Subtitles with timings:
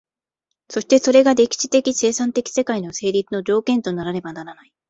[0.67, 4.73] そしてそれが歴史的生産的世界の成立の条件とならねばならない。